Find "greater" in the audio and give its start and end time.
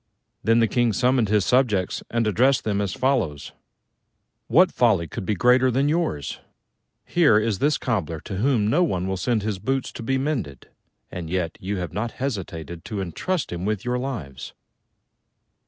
5.35-5.69